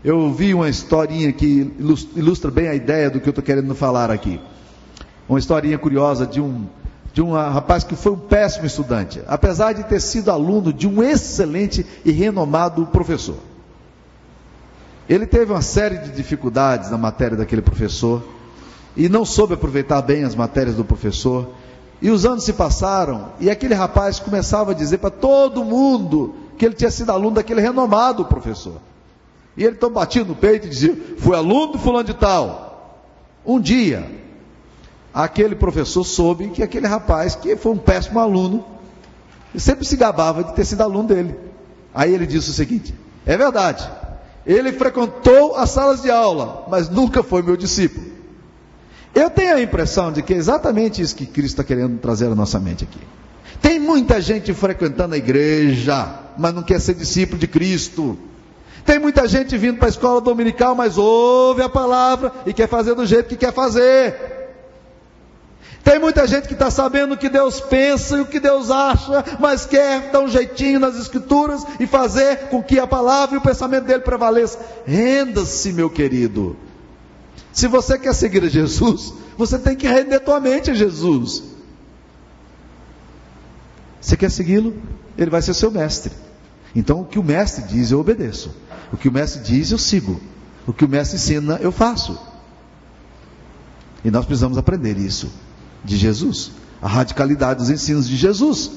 [0.03, 1.71] Eu vi uma historinha que
[2.15, 4.39] ilustra bem a ideia do que eu estou querendo falar aqui.
[5.29, 6.65] Uma historinha curiosa de um,
[7.13, 11.01] de um rapaz que foi um péssimo estudante, apesar de ter sido aluno de um
[11.01, 13.37] excelente e renomado professor.
[15.07, 18.23] Ele teve uma série de dificuldades na matéria daquele professor
[18.95, 21.49] e não soube aproveitar bem as matérias do professor.
[22.01, 26.65] E os anos se passaram e aquele rapaz começava a dizer para todo mundo que
[26.65, 28.81] ele tinha sido aluno daquele renomado professor.
[29.55, 33.09] E ele então batia no peito e dizia: Fui aluno do fulano de tal.
[33.45, 34.09] Um dia,
[35.13, 38.65] aquele professor soube que aquele rapaz, que foi um péssimo aluno,
[39.55, 41.35] sempre se gabava de ter sido aluno dele.
[41.93, 42.93] Aí ele disse o seguinte:
[43.25, 43.89] É verdade,
[44.45, 48.12] ele frequentou as salas de aula, mas nunca foi meu discípulo.
[49.13, 52.35] Eu tenho a impressão de que é exatamente isso que Cristo está querendo trazer à
[52.35, 52.99] nossa mente aqui.
[53.61, 58.17] Tem muita gente frequentando a igreja, mas não quer ser discípulo de Cristo.
[58.85, 62.95] Tem muita gente vindo para a escola dominical, mas ouve a palavra e quer fazer
[62.95, 64.15] do jeito que quer fazer.
[65.83, 69.23] Tem muita gente que está sabendo o que Deus pensa e o que Deus acha,
[69.39, 73.41] mas quer dar um jeitinho nas escrituras e fazer com que a palavra e o
[73.41, 74.57] pensamento dele prevaleça.
[74.85, 76.55] Renda-se, meu querido.
[77.53, 81.43] Se você quer seguir a Jesus, você tem que render tua mente a Jesus.
[84.01, 84.75] Você quer segui-lo?
[85.15, 86.11] Ele vai ser seu mestre.
[86.75, 88.51] Então, o que o mestre diz, eu obedeço.
[88.91, 90.19] O que o mestre diz, eu sigo.
[90.65, 92.19] O que o mestre ensina, eu faço.
[94.03, 95.31] E nós precisamos aprender isso
[95.83, 98.71] de Jesus, a radicalidade dos ensinos de Jesus.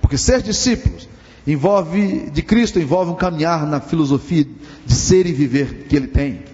[0.00, 1.08] Porque ser discípulos
[1.46, 4.46] envolve de Cristo envolve um caminhar na filosofia
[4.86, 6.44] de ser e viver que ele tem.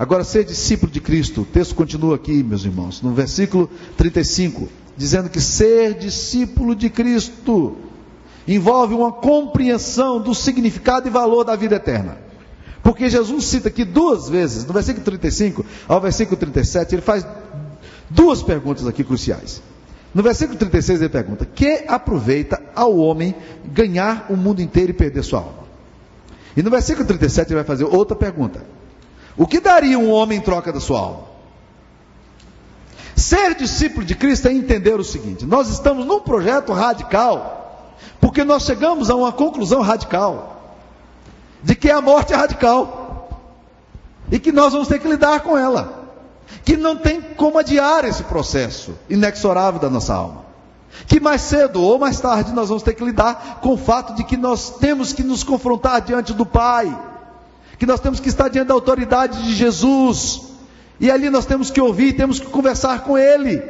[0.00, 5.28] Agora, ser discípulo de Cristo, o texto continua aqui, meus irmãos, no versículo 35, dizendo
[5.28, 7.76] que ser discípulo de Cristo
[8.48, 12.16] envolve uma compreensão do significado e valor da vida eterna.
[12.82, 17.26] Porque Jesus cita aqui duas vezes, no versículo 35 ao versículo 37, ele faz
[18.08, 19.60] duas perguntas aqui cruciais.
[20.14, 23.34] No versículo 36 ele pergunta: Que aproveita ao homem
[23.66, 25.64] ganhar o mundo inteiro e perder sua alma?
[26.56, 28.79] E no versículo 37 ele vai fazer outra pergunta:
[29.40, 31.22] o que daria um homem em troca da sua alma?
[33.16, 38.64] Ser discípulo de Cristo é entender o seguinte: nós estamos num projeto radical, porque nós
[38.64, 40.76] chegamos a uma conclusão radical,
[41.62, 43.40] de que a morte é radical,
[44.30, 46.10] e que nós vamos ter que lidar com ela,
[46.62, 50.44] que não tem como adiar esse processo inexorável da nossa alma,
[51.06, 54.22] que mais cedo ou mais tarde nós vamos ter que lidar com o fato de
[54.22, 56.94] que nós temos que nos confrontar diante do Pai
[57.80, 60.42] que nós temos que estar diante da autoridade de Jesus,
[61.00, 63.62] e ali nós temos que ouvir, temos que conversar com Ele.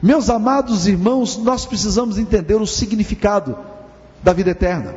[0.00, 3.58] Meus amados irmãos, nós precisamos entender o significado
[4.22, 4.94] da vida eterna.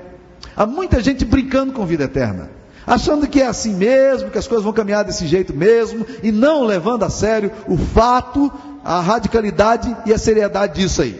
[0.56, 2.52] Há muita gente brincando com vida eterna,
[2.86, 6.64] achando que é assim mesmo, que as coisas vão caminhar desse jeito mesmo, e não
[6.64, 8.52] levando a sério o fato,
[8.86, 11.20] a radicalidade e a seriedade disso aí.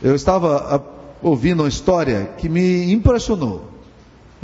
[0.00, 0.80] Eu estava ah,
[1.20, 3.73] ouvindo uma história que me impressionou.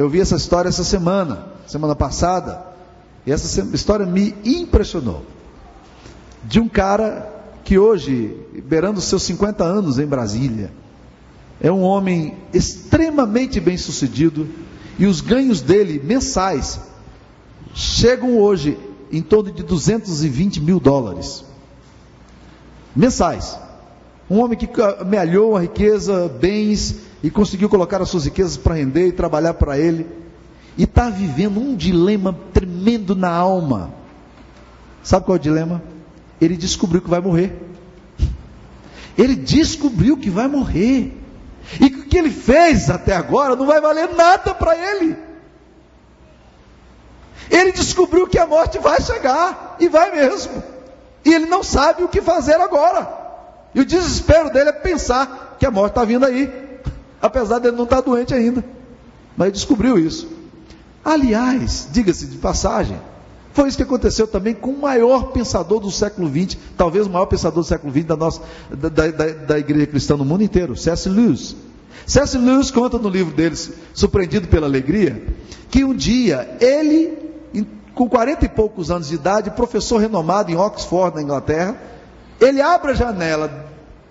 [0.01, 2.65] Eu vi essa história essa semana, semana passada,
[3.27, 5.27] e essa história me impressionou.
[6.43, 7.31] De um cara
[7.63, 8.35] que hoje,
[8.65, 10.73] beirando seus 50 anos em Brasília,
[11.61, 14.49] é um homem extremamente bem sucedido
[14.99, 16.81] e os ganhos dele mensais
[17.75, 18.79] chegam hoje
[19.13, 21.45] em torno de 220 mil dólares.
[22.97, 23.55] Mensais.
[24.31, 24.67] Um homem que
[24.99, 29.79] amealhou a riqueza, bens e conseguiu colocar as suas riquezas para render e trabalhar para
[29.79, 30.07] ele,
[30.77, 33.93] e está vivendo um dilema tremendo na alma.
[35.03, 35.83] Sabe qual é o dilema?
[36.41, 37.55] Ele descobriu que vai morrer.
[39.19, 41.17] Ele descobriu que vai morrer.
[41.81, 45.17] E o que ele fez até agora não vai valer nada para ele.
[47.51, 50.63] Ele descobriu que a morte vai chegar, e vai mesmo.
[51.25, 53.09] E ele não sabe o que fazer agora.
[53.75, 56.60] E o desespero dele é pensar que a morte está vindo aí.
[57.21, 58.65] Apesar de ele não estar doente ainda.
[59.37, 60.29] Mas descobriu isso.
[61.05, 62.99] Aliás, diga-se de passagem,
[63.53, 67.27] foi isso que aconteceu também com o maior pensador do século XX, talvez o maior
[67.27, 71.09] pensador do século XX da, nossa, da, da, da igreja cristã no mundo inteiro, C.S.
[71.09, 71.57] Lewis.
[72.07, 72.39] C.S.
[72.39, 75.23] Lewis conta no livro deles, Surpreendido pela Alegria,
[75.69, 77.19] que um dia ele,
[77.95, 81.77] com 40 e poucos anos de idade, professor renomado em Oxford, na Inglaterra,
[82.41, 83.67] ele abre a janela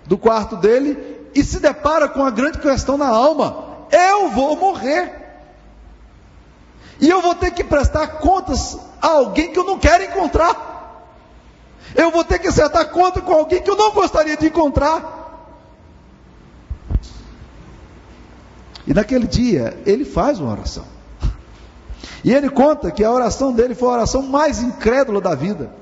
[0.06, 5.18] do quarto dele e se depara com a grande questão na alma: eu vou morrer.
[7.00, 10.68] E eu vou ter que prestar contas a alguém que eu não quero encontrar.
[11.94, 15.18] Eu vou ter que acertar conta com alguém que eu não gostaria de encontrar.
[18.86, 20.84] E naquele dia, ele faz uma oração.
[22.22, 25.72] E ele conta que a oração dele foi a oração mais incrédula da vida.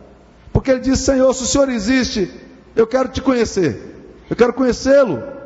[0.53, 2.31] Porque ele disse: Senhor, se o Senhor existe,
[2.77, 4.15] eu quero te conhecer.
[4.31, 5.38] Eu quero conhecê-lo.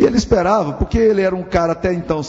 [0.00, 2.22] E ele esperava, porque ele era um cara até então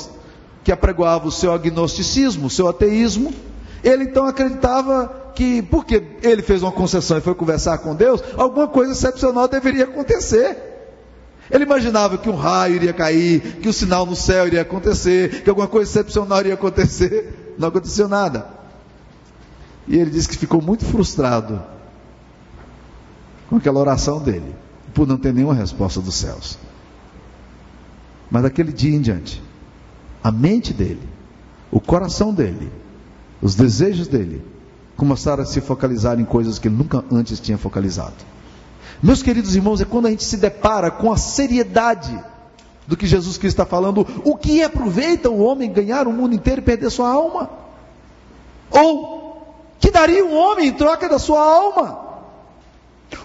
[0.62, 3.34] que apregoava o seu agnosticismo, o seu ateísmo,
[3.82, 8.68] ele então acreditava que, porque ele fez uma concessão e foi conversar com Deus, alguma
[8.68, 10.58] coisa excepcional deveria acontecer.
[11.50, 15.42] Ele imaginava que um raio iria cair, que o um sinal no céu iria acontecer,
[15.42, 17.56] que alguma coisa excepcional iria acontecer.
[17.58, 18.48] Não aconteceu nada.
[19.88, 21.62] E ele disse que ficou muito frustrado
[23.50, 24.54] com aquela oração dele,
[24.94, 26.60] por não ter nenhuma resposta dos céus.
[28.32, 29.44] Mas daquele dia em diante,
[30.24, 31.08] a mente dele,
[31.70, 32.72] o coração dele,
[33.42, 34.42] os desejos dele
[34.96, 38.14] começaram a se focalizar em coisas que ele nunca antes tinha focalizado.
[39.04, 42.18] Meus queridos irmãos, é quando a gente se depara com a seriedade
[42.88, 46.62] do que Jesus Cristo está falando, o que aproveita o homem ganhar o mundo inteiro
[46.62, 47.50] e perder sua alma?
[48.70, 52.00] Ou que daria um homem em troca da sua alma?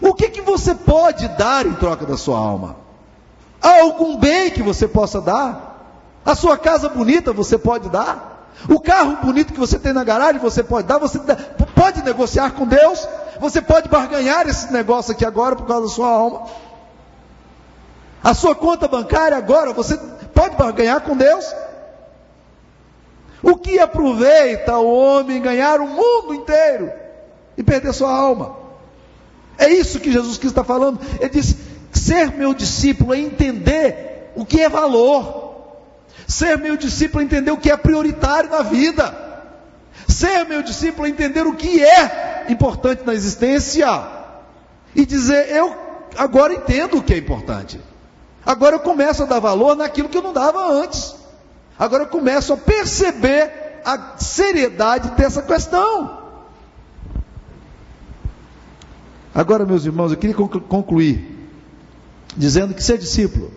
[0.00, 2.85] O que, que você pode dar em troca da sua alma?
[3.66, 6.20] Há algum bem que você possa dar?
[6.24, 8.48] A sua casa bonita você pode dar.
[8.68, 10.98] O carro bonito que você tem na garagem você pode dar.
[10.98, 11.18] Você
[11.74, 13.08] pode negociar com Deus.
[13.40, 16.46] Você pode barganhar esse negócio aqui agora por causa da sua alma.
[18.22, 19.96] A sua conta bancária agora você
[20.32, 21.52] pode barganhar com Deus.
[23.42, 26.92] O que aproveita o homem ganhar o mundo inteiro
[27.58, 28.54] e perder sua alma?
[29.58, 31.00] É isso que Jesus Cristo está falando.
[31.18, 31.65] Ele diz:
[31.96, 35.46] ser meu discípulo é entender o que é valor.
[36.26, 39.14] Ser meu discípulo é entender o que é prioritário na vida.
[40.06, 43.86] Ser meu discípulo é entender o que é importante na existência.
[44.94, 45.74] E dizer, eu
[46.16, 47.80] agora entendo o que é importante.
[48.44, 51.14] Agora eu começo a dar valor naquilo que eu não dava antes.
[51.78, 56.24] Agora eu começo a perceber a seriedade dessa questão.
[59.34, 61.35] Agora, meus irmãos, eu queria concluir
[62.36, 63.50] dizendo que ser discípulo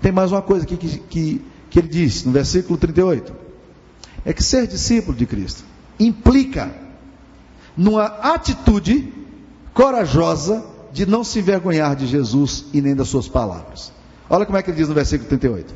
[0.00, 3.32] tem mais uma coisa aqui que, que, que ele diz no versículo 38.
[4.24, 5.62] É que ser discípulo de Cristo
[5.98, 6.74] implica
[7.76, 9.12] numa atitude
[9.74, 13.92] corajosa de não se envergonhar de Jesus e nem das suas palavras.
[14.28, 15.74] Olha como é que ele diz no versículo 38.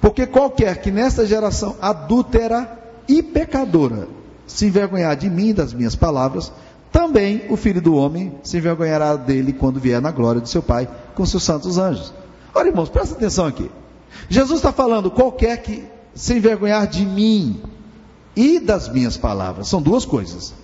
[0.00, 2.78] Porque qualquer que nesta geração adúltera
[3.08, 4.08] e pecadora
[4.46, 6.52] se envergonhar de mim e das minhas palavras,
[6.90, 10.88] também o filho do homem se envergonhará dele quando vier na glória de seu Pai
[11.14, 12.12] com seus santos anjos.
[12.54, 13.70] Olha, irmãos, presta atenção aqui.
[14.28, 17.62] Jesus está falando, qualquer que se envergonhar de mim
[18.34, 20.54] e das minhas palavras, são duas coisas.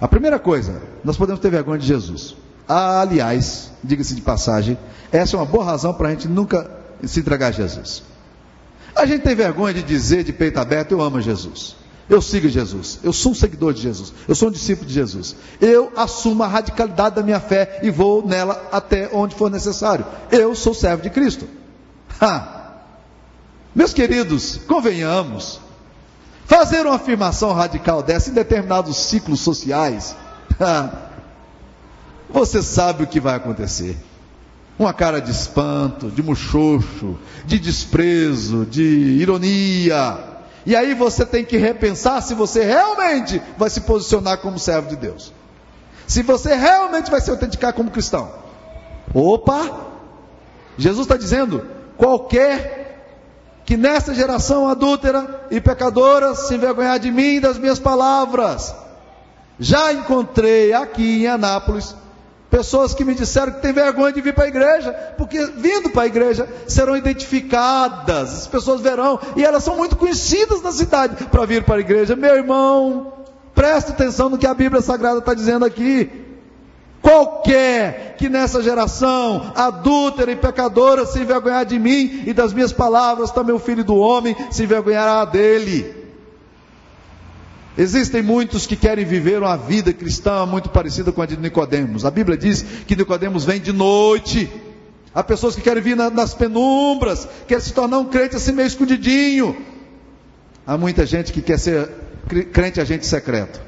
[0.00, 2.36] A primeira coisa, nós podemos ter vergonha de Jesus.
[2.68, 4.76] Ah, aliás, diga-se de passagem,
[5.10, 6.70] essa é uma boa razão para a gente nunca
[7.04, 8.02] se entregar a Jesus.
[8.94, 11.76] A gente tem vergonha de dizer de peito aberto: Eu amo Jesus.
[12.08, 13.00] Eu sigo Jesus.
[13.02, 14.12] Eu sou um seguidor de Jesus.
[14.28, 15.34] Eu sou um discípulo de Jesus.
[15.60, 20.06] Eu assumo a radicalidade da minha fé e vou nela até onde for necessário.
[20.30, 21.48] Eu sou servo de Cristo.
[22.20, 22.74] Ha.
[23.74, 25.60] Meus queridos, convenhamos.
[26.46, 30.14] Fazer uma afirmação radical dessa em determinados ciclos sociais,
[30.60, 31.10] ha,
[32.30, 33.96] você sabe o que vai acontecer.
[34.78, 40.35] Uma cara de espanto, de muxoxo, de desprezo, de ironia
[40.66, 44.96] e aí você tem que repensar se você realmente vai se posicionar como servo de
[44.96, 45.32] Deus.
[46.08, 48.32] Se você realmente vai se autenticar como cristão.
[49.14, 49.86] Opa!
[50.76, 51.64] Jesus está dizendo:
[51.96, 52.84] qualquer
[53.64, 58.74] que nesta geração adúltera e pecadora se envergonhar de mim e das minhas palavras.
[59.58, 61.94] Já encontrei aqui em Anápolis
[62.56, 66.04] Pessoas que me disseram que têm vergonha de vir para a igreja, porque vindo para
[66.04, 71.44] a igreja serão identificadas, as pessoas verão, e elas são muito conhecidas na cidade para
[71.44, 72.16] vir para a igreja.
[72.16, 73.12] Meu irmão,
[73.54, 76.10] preste atenção no que a Bíblia Sagrada está dizendo aqui.
[77.02, 83.30] Qualquer que nessa geração adúltera e pecadora se envergonhar de mim e das minhas palavras,
[83.30, 86.05] também o filho do homem se envergonhará dele.
[87.78, 92.06] Existem muitos que querem viver uma vida cristã muito parecida com a de Nicodemos.
[92.06, 94.50] A Bíblia diz que Nicodemos vem de noite.
[95.14, 99.56] Há pessoas que querem vir nas penumbras, querem se tornar um crente assim meio escondidinho.
[100.66, 101.88] Há muita gente que quer ser
[102.52, 103.60] crente agente secreto.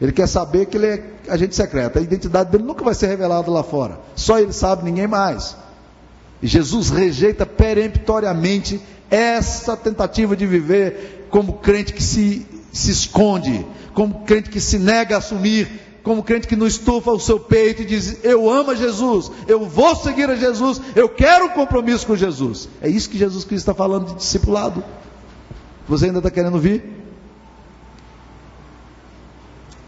[0.00, 1.98] Ele quer saber que ele é agente secreto.
[1.98, 3.98] A identidade dele nunca vai ser revelada lá fora.
[4.14, 5.56] Só ele sabe, ninguém mais.
[6.40, 14.24] E Jesus rejeita peremptoriamente essa tentativa de viver como crente que se se esconde, como
[14.24, 15.68] crente que se nega a assumir,
[16.02, 19.66] como crente que não estufa o seu peito e diz: Eu amo a Jesus, eu
[19.66, 22.68] vou seguir a Jesus, eu quero um compromisso com Jesus.
[22.80, 24.82] É isso que Jesus Cristo está falando de discipulado.
[25.88, 27.02] Você ainda está querendo vir?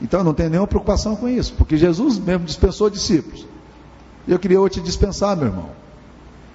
[0.02, 3.46] Então não tem nenhuma preocupação com isso, porque Jesus mesmo dispensou discípulos.
[4.26, 5.70] E eu queria hoje te dispensar, meu irmão.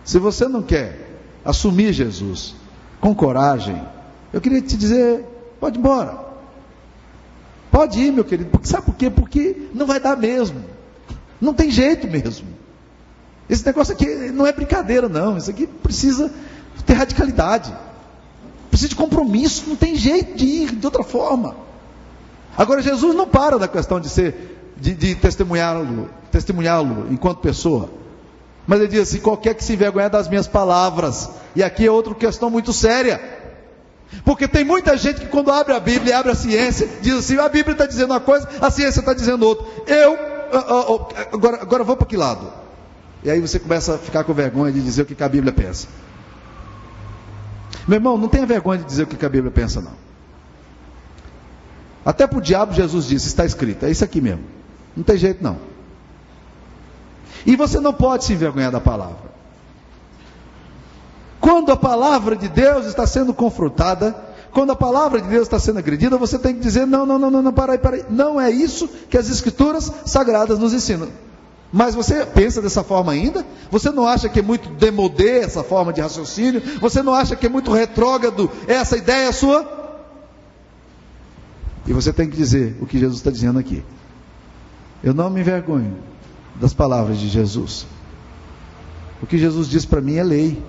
[0.04, 2.56] Se você não quer assumir Jesus
[3.00, 3.82] com coragem,
[4.32, 5.26] eu queria te dizer
[5.60, 6.30] Pode ir embora.
[7.72, 8.50] Pode ir, meu querido.
[8.50, 9.10] Porque, sabe por quê?
[9.10, 10.64] Porque não vai dar mesmo.
[11.40, 12.48] Não tem jeito mesmo.
[13.50, 15.38] Esse negócio aqui não é brincadeira, não.
[15.38, 16.32] Isso aqui precisa
[16.86, 17.74] ter radicalidade.
[18.70, 19.66] Precisa de compromisso.
[19.68, 21.56] Não tem jeito de ir de outra forma.
[22.58, 27.90] Agora, Jesus não para da questão de ser, de, de testemunhá-lo, testemunhá-lo enquanto pessoa.
[28.68, 31.30] Mas ele diz assim: qualquer que se envergonhar das minhas palavras.
[31.56, 33.39] E aqui é outra questão muito séria.
[34.26, 37.48] Porque tem muita gente que quando abre a Bíblia, abre a ciência, diz assim, a
[37.48, 39.66] Bíblia está dizendo uma coisa, a ciência está dizendo outra.
[39.86, 40.18] Eu,
[41.32, 42.52] agora, agora vou para que lado?
[43.24, 45.88] E aí você começa a ficar com vergonha de dizer o que a Bíblia pensa.
[47.88, 49.94] Meu irmão, não tenha vergonha de dizer o que a Bíblia pensa, não.
[52.06, 54.44] Até para o diabo Jesus disse, está escrito, é isso aqui mesmo.
[54.96, 55.60] Não tem jeito não.
[57.46, 59.29] E você não pode se envergonhar da palavra.
[61.40, 64.16] Quando a palavra de Deus está sendo confrontada,
[64.52, 67.32] quando a palavra de Deus está sendo agredida, você tem que dizer: não, não, não,
[67.32, 68.06] não, não, para aí, para aí.
[68.10, 71.08] Não é isso que as escrituras sagradas nos ensinam.
[71.72, 73.46] Mas você pensa dessa forma ainda?
[73.70, 76.62] Você não acha que é muito demodê essa forma de raciocínio?
[76.82, 79.78] Você não acha que é muito retrógrado essa ideia sua?
[81.86, 83.84] E você tem que dizer o que Jesus está dizendo aqui.
[85.04, 85.96] Eu não me envergonho
[86.60, 87.86] das palavras de Jesus.
[89.22, 90.64] O que Jesus diz para mim é lei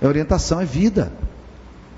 [0.00, 1.12] é orientação, é vida.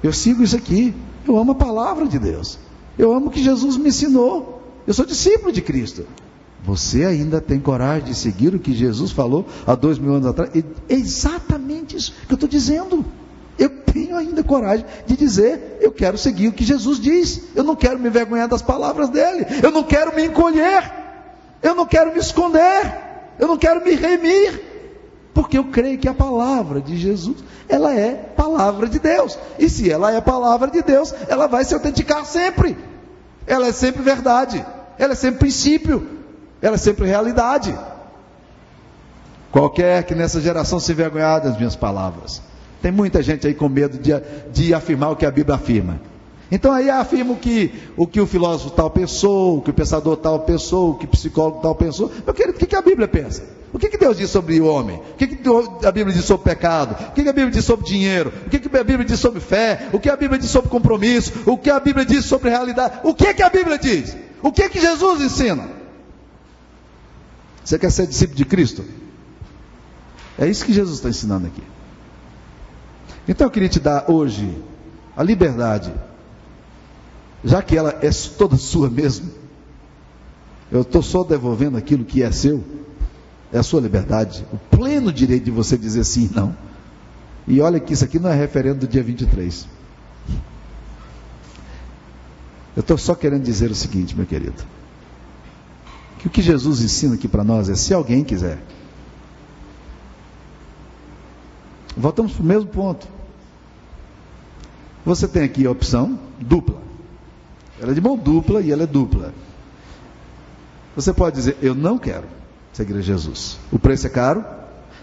[0.03, 0.95] Eu sigo isso aqui.
[1.27, 2.59] Eu amo a palavra de Deus.
[2.99, 4.63] Eu amo o que Jesus me ensinou.
[4.87, 6.07] Eu sou discípulo de Cristo.
[6.63, 10.51] Você ainda tem coragem de seguir o que Jesus falou há dois mil anos atrás?
[10.55, 13.05] É exatamente isso que eu estou dizendo.
[13.59, 17.43] Eu tenho ainda coragem de dizer: eu quero seguir o que Jesus diz.
[17.55, 19.47] Eu não quero me envergonhar das palavras dele.
[19.63, 20.93] Eu não quero me encolher.
[21.63, 22.93] Eu não quero me esconder.
[23.39, 24.70] Eu não quero me remir.
[25.33, 27.39] Porque eu creio que a palavra de Jesus,
[27.69, 29.39] ela é palavra de Deus.
[29.59, 32.77] E se ela é palavra de Deus, ela vai se autenticar sempre.
[33.47, 34.65] Ela é sempre verdade.
[34.99, 36.07] Ela é sempre princípio.
[36.61, 37.77] Ela é sempre realidade.
[39.53, 42.43] Qualquer que nessa geração se envergonhar das minhas palavras.
[42.83, 44.13] Tem muita gente aí com medo de,
[44.53, 46.01] de afirmar o que a Bíblia afirma.
[46.51, 50.17] Então aí afirma o que, o que o filósofo tal pensou, o que o pensador
[50.17, 52.11] tal pensou, o que o psicólogo tal pensou.
[52.25, 53.60] Meu querido, o que a Bíblia pensa?
[53.73, 54.97] O que, que Deus diz sobre o homem?
[54.97, 56.97] O que, que a Bíblia diz sobre pecado?
[57.09, 58.33] O que, que a Bíblia diz sobre dinheiro?
[58.47, 59.89] O que, que a Bíblia diz sobre fé?
[59.93, 61.33] O que a Bíblia diz sobre compromisso?
[61.47, 63.01] O que a Bíblia diz sobre realidade?
[63.05, 64.17] O que, que a Bíblia diz?
[64.43, 65.69] O que, que Jesus ensina?
[67.65, 68.85] Você quer ser discípulo de Cristo?
[70.39, 71.63] É isso que Jesus está ensinando aqui.
[73.29, 74.57] Então eu queria te dar hoje
[75.17, 75.93] a liberdade
[77.45, 79.31] já que ela é toda sua mesmo,
[80.71, 82.63] eu estou só devolvendo aquilo que é seu,
[83.53, 86.57] é a sua liberdade, o pleno direito de você dizer sim e não.
[87.49, 89.67] E olha que isso aqui não é referendo do dia 23.
[92.77, 94.63] Eu estou só querendo dizer o seguinte, meu querido:
[96.19, 98.63] que o que Jesus ensina aqui para nós é se alguém quiser.
[101.97, 103.09] Voltamos para o mesmo ponto.
[105.05, 106.81] Você tem aqui a opção dupla.
[107.81, 109.35] Ela é de mão dupla e ela é dupla.
[110.95, 112.40] Você pode dizer, eu não quero
[112.73, 113.59] seguir Jesus.
[113.73, 114.45] O preço é caro,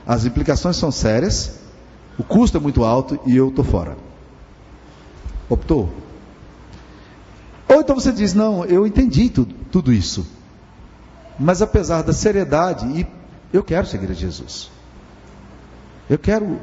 [0.06, 1.60] as implicações são sérias,
[2.18, 3.98] o custo é muito alto e eu estou fora.
[5.50, 5.90] Optou?
[7.68, 10.26] Ou então você diz, não, eu entendi tudo, tudo isso.
[11.38, 13.06] Mas apesar da seriedade,
[13.54, 14.72] eu quero seguir a Jesus.
[16.10, 16.60] Eu quero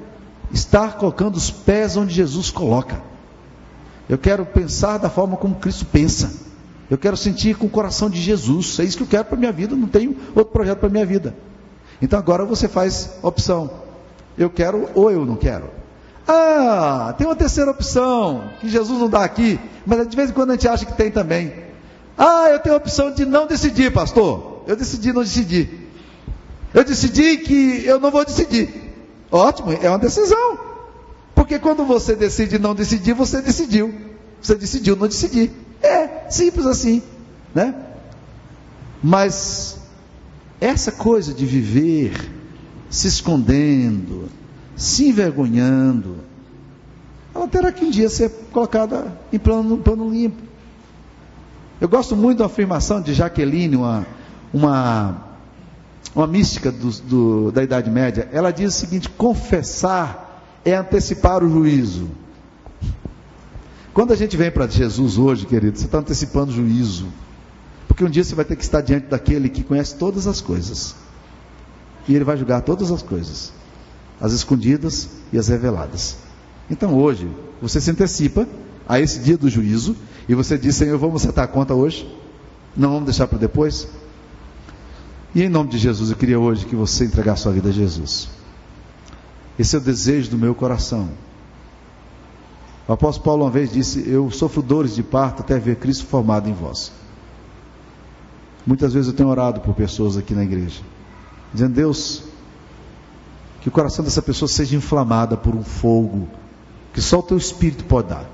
[0.53, 3.01] estar colocando os pés onde Jesus coloca.
[4.09, 6.44] Eu quero pensar da forma como Cristo pensa.
[6.91, 8.79] Eu quero sentir com o coração de Jesus.
[8.79, 9.75] É isso que eu quero para minha vida.
[9.75, 11.35] Não tenho outro projeto para minha vida.
[12.01, 13.71] Então agora você faz opção.
[14.37, 15.71] Eu quero ou eu não quero.
[16.27, 20.51] Ah, tem uma terceira opção que Jesus não dá aqui, mas de vez em quando
[20.51, 21.53] a gente acha que tem também.
[22.17, 24.63] Ah, eu tenho a opção de não decidir, pastor.
[24.67, 25.91] Eu decidi não decidir.
[26.73, 28.93] Eu decidi que eu não vou decidir.
[29.31, 30.59] Ótimo, é uma decisão.
[31.35, 33.95] Porque quando você decide não decidir, você decidiu.
[34.41, 35.51] Você decidiu não decidir.
[35.85, 37.03] É simples assim,
[37.55, 37.75] né?
[39.03, 39.79] Mas
[40.59, 42.13] essa coisa de viver
[42.89, 44.31] se escondendo,
[44.75, 46.17] se envergonhando,
[47.35, 50.43] ela terá que um dia ser colocada em plano, plano limpo.
[51.81, 54.07] Eu gosto muito da afirmação de Jaqueline, uma,
[54.55, 55.23] uma,
[56.15, 58.29] uma mística do, do, da Idade Média.
[58.33, 62.09] Ela diz o seguinte: confessar é antecipar o juízo.
[63.95, 67.07] Quando a gente vem para Jesus hoje, querido, você está antecipando juízo.
[67.87, 70.97] Porque um dia você vai ter que estar diante daquele que conhece todas as coisas.
[72.09, 73.53] E ele vai julgar todas as coisas,
[74.21, 76.17] as escondidas e as reveladas.
[76.69, 77.31] Então hoje,
[77.63, 78.49] você se antecipa
[78.89, 79.95] a esse dia do juízo
[80.29, 82.13] e você diz: Senhor, vamos acertar a conta hoje?
[82.77, 83.87] Não vamos deixar para depois?
[85.33, 88.29] E em nome de Jesus, eu queria hoje que você entregasse sua vida a Jesus.
[89.57, 91.11] Esse é o desejo do meu coração.
[92.87, 96.49] O apóstolo Paulo uma vez disse: Eu sofro dores de parto até ver Cristo formado
[96.49, 96.93] em vós.
[98.67, 100.83] Muitas vezes eu tenho orado por pessoas aqui na igreja,
[101.53, 102.25] dizendo: Deus,
[103.61, 106.29] que o coração dessa pessoa seja inflamada por um fogo
[106.93, 108.29] que só o teu espírito pode dar.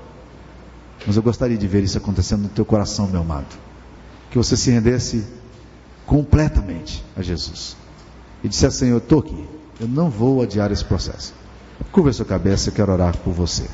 [1.07, 3.57] Mas eu gostaria de ver isso acontecendo no teu coração, meu amado.
[4.29, 5.25] Que você se rendesse
[6.05, 7.77] completamente a Jesus.
[8.43, 9.47] E dissesse: Senhor, estou aqui.
[9.79, 11.33] Eu não vou adiar esse processo.
[11.91, 13.65] Curva a sua cabeça, eu quero orar por você.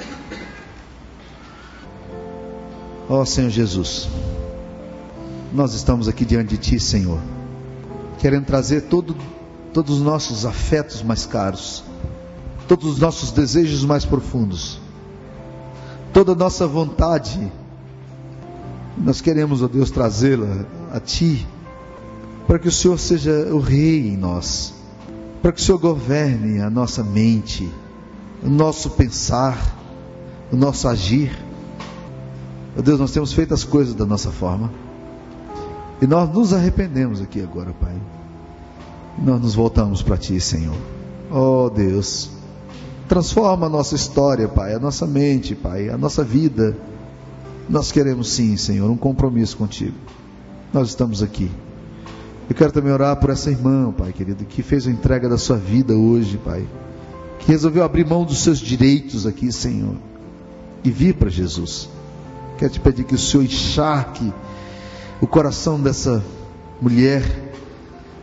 [3.10, 4.10] Ó oh, Senhor Jesus,
[5.54, 7.20] nós estamos aqui diante de Ti, Senhor,
[8.20, 9.16] querendo trazer todo,
[9.72, 11.86] todos os nossos afetos mais caros,
[12.68, 14.82] todos os nossos desejos mais profundos,
[16.12, 17.50] toda a nossa vontade,
[18.98, 21.48] nós queremos, ó oh Deus, trazê-la a Ti,
[22.46, 24.74] para que o Senhor seja o Rei em nós,
[25.42, 27.72] para que o Senhor governe a nossa mente,
[28.44, 29.58] o nosso pensar,
[30.52, 31.47] o nosso agir
[32.76, 34.72] Ó Deus, nós temos feito as coisas da nossa forma.
[36.02, 37.96] E nós nos arrependemos aqui agora, Pai.
[39.18, 40.78] E nós nos voltamos para Ti, Senhor.
[41.32, 42.30] Ó Deus,
[43.08, 46.78] transforma a nossa história, Pai, a nossa mente, Pai, a nossa vida.
[47.70, 49.96] Nós queremos sim, Senhor, um compromisso contigo.
[50.72, 51.52] Nós estamos aqui.
[52.50, 55.58] Eu quero também orar por essa irmã, Pai querido, que fez a entrega da sua
[55.58, 56.66] vida hoje, Pai.
[57.40, 59.96] Que resolveu abrir mão dos seus direitos aqui, Senhor.
[60.84, 61.90] E vir para Jesus.
[62.58, 64.34] Quero te pedir que o Senhor encharque
[65.22, 66.24] o coração dessa
[66.82, 67.24] mulher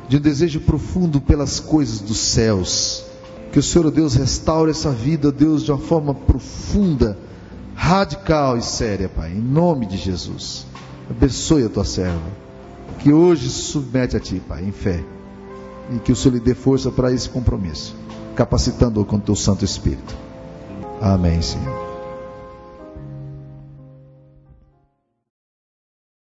[0.09, 3.05] de um desejo profundo pelas coisas dos céus.
[3.53, 7.17] Que o Senhor, Deus, restaure essa vida, Deus, de uma forma profunda,
[7.75, 9.31] radical e séria, Pai.
[9.31, 10.67] Em nome de Jesus.
[11.09, 12.45] Abençoe a tua serva.
[12.99, 15.05] Que hoje se submete a Ti, Pai, em fé.
[15.93, 17.95] E que o Senhor lhe dê força para esse compromisso,
[18.35, 20.17] capacitando-o com o teu Santo Espírito.
[21.01, 21.84] Amém, Senhor.